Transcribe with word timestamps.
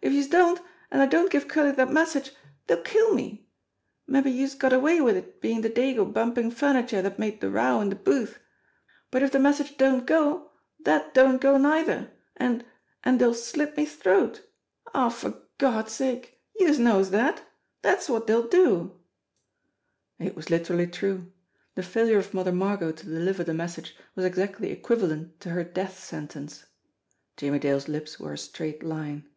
"If 0.00 0.12
youse 0.12 0.28
don't, 0.28 0.60
an' 0.92 1.00
I 1.00 1.06
don't 1.06 1.28
give 1.28 1.48
Curley 1.48 1.74
dat 1.74 1.90
message, 1.90 2.36
dey'll 2.68 2.82
kill 2.82 3.14
me. 3.14 3.48
Mabbe 4.06 4.30
youse 4.32 4.54
got 4.54 4.72
away 4.72 5.00
wid 5.00 5.16
it 5.16 5.40
bein' 5.40 5.62
de 5.62 5.68
dago 5.68 6.04
bumpin' 6.04 6.52
furniture 6.52 7.02
dat 7.02 7.18
made 7.18 7.40
de 7.40 7.50
row 7.50 7.80
in 7.80 7.88
de 7.88 7.96
booth, 7.96 8.38
but 9.10 9.24
if 9.24 9.32
de 9.32 9.40
message 9.40 9.76
don't 9.76 10.06
go, 10.06 10.52
dat 10.84 11.12
don't 11.14 11.40
go 11.40 11.58
neither, 11.58 12.12
an' 12.36 12.64
an' 13.02 13.18
dey'll 13.18 13.34
slit 13.34 13.76
me 13.76 13.84
troat. 13.84 14.42
Aw, 14.94 15.08
for 15.08 15.42
Gawd's 15.58 15.90
sake! 15.90 16.38
Youse 16.60 16.78
knows 16.78 17.10
dat! 17.10 17.42
Dat's 17.82 18.08
wot 18.08 18.28
dey'll 18.28 18.46
do!" 18.46 19.00
It 20.20 20.36
was 20.36 20.48
literally 20.48 20.86
true. 20.86 21.32
The 21.74 21.82
failure 21.82 22.18
of 22.18 22.32
Mother 22.32 22.52
Margot 22.52 22.92
to 22.92 23.04
deliver 23.04 23.42
the 23.42 23.52
message 23.52 23.96
was 24.14 24.24
exactly 24.24 24.70
equivalent 24.70 25.40
to 25.40 25.48
her 25.50 25.64
death 25.64 25.98
sentence. 25.98 26.66
Jimmie 27.36 27.58
Dale's 27.58 27.88
lips 27.88 28.20
were 28.20 28.32
a 28.32 28.38
straight 28.38 28.84
line. 28.84 29.28